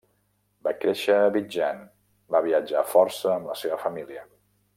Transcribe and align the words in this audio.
Va 0.67 0.71
créixer 0.85 1.17
a 1.17 1.27
Abidjan, 1.27 1.83
va 2.37 2.41
viatjar 2.49 2.85
força 2.95 3.33
amb 3.35 3.53
la 3.53 3.59
seva 3.65 3.79
família. 3.85 4.27